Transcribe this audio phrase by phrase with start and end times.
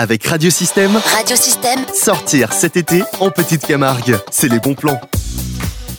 [0.00, 5.00] Avec Radiosystème, Radiosystème, sortir cet été en petite Camargue, c'est les bons plans.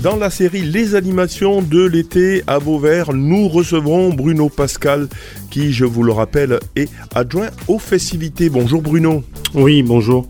[0.00, 5.08] Dans la série Les animations de l'été à Beauvert, nous recevrons Bruno Pascal,
[5.50, 8.50] qui, je vous le rappelle, est adjoint aux festivités.
[8.50, 9.24] Bonjour Bruno.
[9.54, 10.26] Oui, bonjour.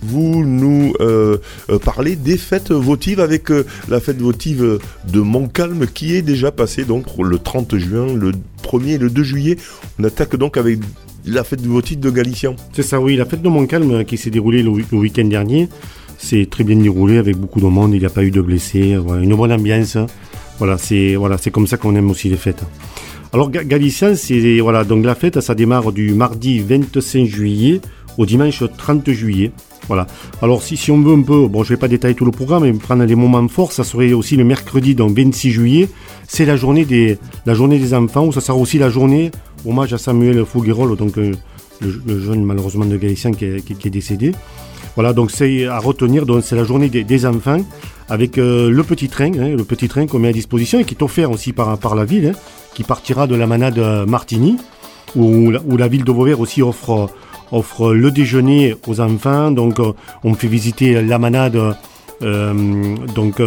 [0.00, 1.38] Vous nous euh,
[1.70, 4.78] euh, parlez des fêtes votives avec euh, la fête votive
[5.08, 8.30] de Montcalm qui est déjà passée donc le 30 juin, le
[8.62, 9.56] 1er et le 2 juillet.
[9.98, 10.78] On attaque donc avec
[11.28, 12.56] la fête votive de Galician.
[12.72, 15.68] C'est ça, oui, la fête de Montcalm qui s'est déroulée le, week-end dernier.
[16.16, 18.96] C'est très bien déroulé avec beaucoup de monde, il n'y a pas eu de blessés,
[18.96, 19.96] voilà, une bonne ambiance.
[20.58, 22.64] Voilà, c'est voilà, comme ça qu'on aime aussi les fêtes.
[23.32, 27.80] Alors Ga- Galicien, c'est voilà, donc la fête, ça démarre du mardi 25 juillet
[28.16, 29.52] au dimanche 30 juillet.
[29.86, 30.06] Voilà.
[30.42, 32.64] Alors si, si on veut un peu, bon je vais pas détailler tout le programme,
[32.64, 35.88] mais prendre les moments forts, ça serait aussi le mercredi, donc 26 juillet,
[36.26, 39.30] c'est la journée des la journée des enfants, où ça sera aussi la journée
[39.66, 41.32] hommage à Samuel Fouguerolles, donc euh,
[41.80, 44.32] le, jeune malheureusement de Galicien qui est, décédé.
[44.94, 47.60] Voilà, donc c'est à retenir, c'est la journée des, enfants
[48.08, 50.94] avec euh, le petit train, hein, le petit train qu'on met à disposition et qui
[50.94, 52.38] est offert aussi par, la ville, hein,
[52.74, 54.56] qui partira de la manade Martigny,
[55.14, 57.10] où, la- ville de Vauvert aussi offre,
[57.92, 59.50] le déjeuner aux enfants.
[59.50, 59.92] Donc euh,
[60.24, 61.58] on fait visiter la manade
[62.20, 63.40] donc,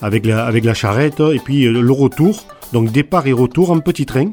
[0.00, 4.30] avec, la, charrette et puis le retour, donc départ et retour en petit train.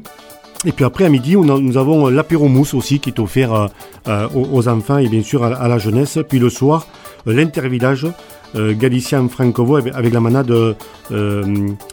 [0.66, 3.54] Et puis après à midi, on nous avons euh, l'apéro mousse aussi qui est offert
[3.54, 3.66] euh,
[4.08, 6.18] euh, aux, enfants et bien sûr à, la- jeunesse.
[6.28, 6.86] Puis le soir,
[7.24, 8.06] l'intervillage
[8.54, 10.52] galicien francovo avec, la manade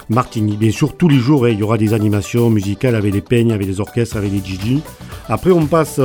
[0.10, 0.58] Martigny.
[0.58, 3.52] Bien sûr, tous les jours, hein, il y aura des animations musicales avec les peignes,
[3.52, 4.82] avec les orchestres, avec les DJ.
[5.30, 6.02] Après, on passe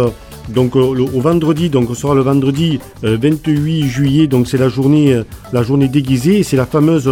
[0.50, 5.22] donc au vendredi, donc ce sera le vendredi euh, 28 juillet, donc c'est la journée,
[5.52, 7.10] la journée déguisée, c'est la fameuse,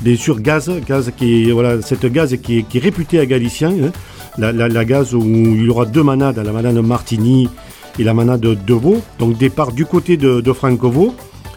[0.00, 3.26] bien sûr, gaz, gaz qui est, voilà, cette gaz qui est, qui est réputée à
[3.26, 3.92] Galicien, hein,
[4.38, 7.48] la, la, la gaz où il y aura deux manades, la manade Martigny
[7.98, 11.14] et la manade de Vaux, donc départ du côté de, de Francovo,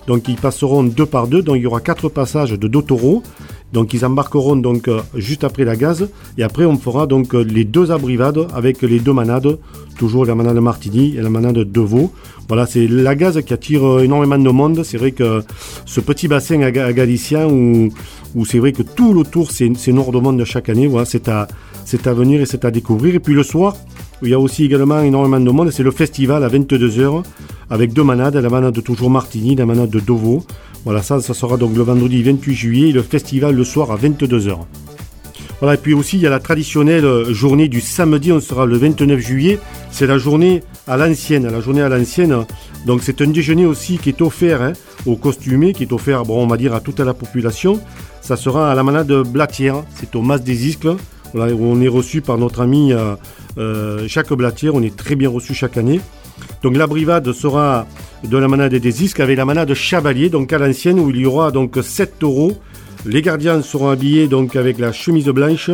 [0.07, 3.23] donc ils passeront deux par deux, donc il y aura quatre passages de deux taureaux.
[3.71, 6.07] Donc ils embarqueront donc euh, juste après la gaz
[6.37, 9.57] et après on fera donc euh, les deux abrivades avec les deux manades,
[9.97, 11.85] toujours la manade Martini et la manade de.
[12.47, 14.83] Voilà, c'est la gaz qui attire euh, énormément de monde.
[14.83, 15.41] C'est vrai que
[15.87, 19.91] ce petit bassin à, Ga- à Galicien où, c'est vrai que tout le tour c'est
[19.91, 20.87] nord de monde chaque année.
[21.05, 21.47] C'est à
[21.85, 23.15] c'est à venir et c'est à découvrir.
[23.15, 23.75] Et puis le soir,
[24.21, 25.71] il y a aussi également énormément de monde.
[25.71, 27.23] C'est le festival à 22h
[27.69, 30.43] avec deux manades, la manade de toujours Martini, la manade de Dovo.
[30.85, 33.97] Voilà, ça, ça sera donc le vendredi 28 juillet et le festival le soir à
[33.97, 34.57] 22h.
[35.59, 38.77] Voilà, et puis aussi, il y a la traditionnelle journée du samedi, on sera le
[38.77, 39.59] 29 juillet.
[39.91, 42.45] C'est la journée à l'ancienne, la journée à l'ancienne.
[42.85, 44.73] Donc c'est un déjeuner aussi qui est offert hein,
[45.05, 47.79] aux costumés, qui est offert, bon, on va dire, à toute la population.
[48.19, 50.97] Ça sera à la manade Blatière, c'est au Mas des Iscles.
[51.35, 53.15] On est reçu par notre ami euh,
[53.57, 55.99] euh, Jacques Blatière, on est très bien reçu chaque année.
[56.61, 57.87] Donc la brivade sera
[58.23, 61.25] de la manade des Isques avec la manade Chavalier, donc à l'ancienne, où il y
[61.25, 62.53] aura donc 7 taureaux.
[63.05, 65.71] Les gardiens seront habillés donc avec la chemise blanche.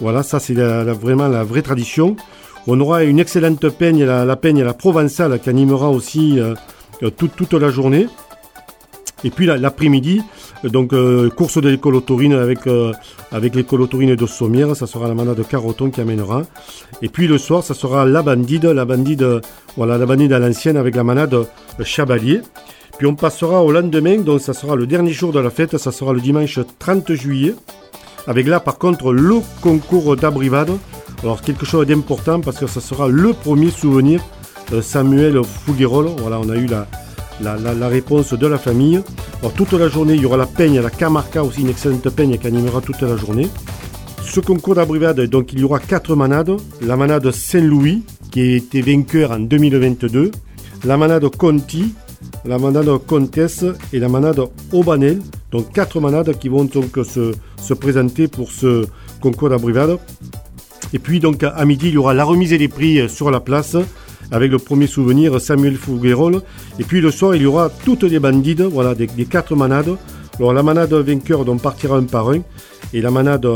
[0.00, 2.16] Voilà, ça c'est vraiment la vraie tradition.
[2.66, 6.54] On aura une excellente peigne, la, la peigne la provençale qui animera aussi euh,
[7.10, 8.06] toute la journée.
[9.24, 10.20] Et puis la- l'après-midi,
[10.64, 12.92] donc euh, course de l'école autorine avec, euh,
[13.30, 16.42] avec l'école autorine de Sommières, ça sera la manade de Caroton qui amènera.
[17.02, 19.40] Et puis le soir, ça sera la bandide, la bandide,
[19.76, 21.36] voilà, la bandide à l'ancienne avec la manade
[21.84, 22.40] Chabalier.
[22.98, 25.92] Puis on passera au lendemain, donc ça sera le dernier jour de la fête, ça
[25.92, 27.54] sera le dimanche 30 juillet.
[28.26, 30.70] Avec là, par contre, le concours d'abrivade.
[31.22, 34.20] Alors, quelque chose d'important parce que ça sera le premier souvenir
[34.72, 36.10] euh, Samuel Fouguerolles.
[36.18, 36.86] Voilà, on a eu la,
[37.42, 39.00] la, réponse de la famille.
[39.56, 42.46] Toute la journée, il y aura la peigne, la Camarca aussi, une excellente peigne qui
[42.46, 43.48] animera toute la journée.
[44.22, 46.56] Ce concours d'abrivade, donc il y aura quatre manades.
[46.80, 50.30] La manade Saint-Louis, qui a été vainqueur en 2022.
[50.84, 51.92] La manade Conti,
[52.44, 54.40] la manade Comtesse et la manade
[54.72, 55.20] Aubanel.
[55.50, 58.86] Donc quatre manades qui vont donc se, se présenter pour ce
[59.20, 59.98] concours d'abrivade.
[60.94, 63.76] Et puis donc à midi, il y aura la remise des prix sur la place
[64.32, 66.40] avec le premier souvenir Samuel Fouguerolles.
[66.80, 69.96] Et puis le soir, il y aura toutes les bandides, voilà, des, quatre manades.
[70.38, 72.40] Alors la manade vainqueur donc partira un par un
[72.94, 73.46] et la manade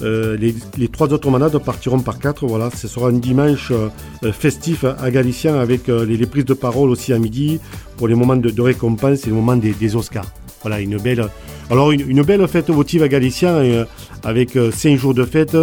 [0.00, 2.46] euh, les, les trois autres manades partiront par quatre.
[2.46, 6.54] Voilà, ce sera un dimanche euh, festif à Galicien avec euh, les, les prises de
[6.54, 7.60] parole aussi à midi
[7.96, 10.32] pour les moments de, récompense et le moment des, Oscars.
[10.62, 11.26] Voilà, une belle,
[11.70, 13.84] alors une, une belle fête votive à Galicien
[14.22, 15.56] avec cinq jours de fête,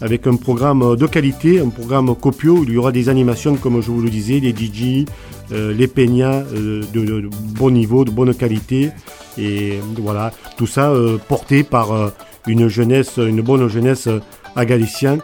[0.00, 3.90] avec un programme de qualité, un programme copieux il y aura des animations comme je
[3.90, 5.06] vous le disais, les DJ,
[5.52, 7.28] euh, les peñas euh, de,
[7.58, 8.90] bon niveau, de bonne qualité.
[9.38, 12.12] Et voilà, tout ça euh, porté par
[12.46, 14.08] une jeunesse, une bonne jeunesse
[14.54, 15.18] à Galicien.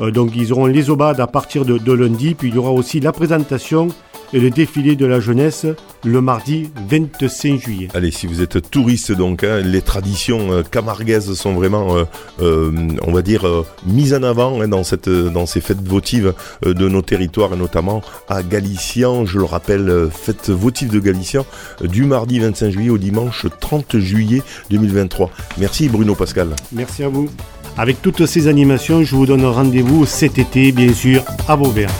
[0.00, 3.12] Donc ils auront les obades à partir de lundi, puis il y aura aussi la
[3.12, 3.88] présentation
[4.32, 5.66] et le défilé de la jeunesse
[6.04, 7.88] le mardi 25 juillet.
[7.94, 12.04] Allez, si vous êtes touriste donc, hein, les traditions euh, camarguaises sont vraiment, euh,
[12.40, 12.70] euh,
[13.02, 13.46] on va dire,
[13.86, 16.34] mises en avant hein, dans, cette, dans ces fêtes votives
[16.64, 19.24] de nos territoires et notamment à Galician.
[19.24, 21.44] Je le rappelle, fête votive de Galician
[21.82, 25.30] du mardi 25 juillet au dimanche 30 juillet 2023.
[25.58, 26.48] Merci Bruno Pascal.
[26.72, 27.28] Merci à vous.
[27.76, 31.90] Avec toutes ces animations, je vous donne rendez-vous cet été, bien sûr, à Vauvert.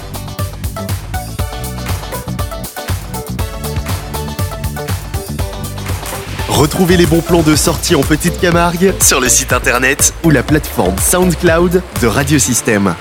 [6.59, 10.43] Retrouvez les bons plans de sortie en Petite Camargue sur le site internet ou la
[10.43, 12.97] plateforme SoundCloud de Radiosystème.